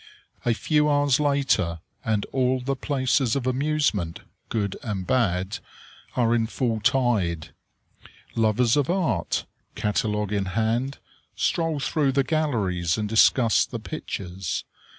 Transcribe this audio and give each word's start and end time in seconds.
A 0.47 0.55
few 0.55 0.89
hours 0.89 1.19
later, 1.19 1.79
and 2.03 2.25
all 2.31 2.59
the 2.59 2.75
places 2.75 3.35
of 3.35 3.45
amusement, 3.45 4.21
good 4.49 4.75
and 4.81 5.05
bad, 5.05 5.59
are 6.15 6.33
in 6.33 6.47
full 6.47 6.79
tide. 6.79 7.53
Lovers 8.33 8.75
of 8.75 8.89
art, 8.89 9.45
catalogue 9.75 10.33
in 10.33 10.45
hand, 10.57 10.97
stroll 11.35 11.79
through 11.79 12.13
the 12.13 12.23
galleries 12.23 12.97
and 12.97 13.07
discuss 13.07 13.63
the 13.63 13.77
pictures. 13.77 14.65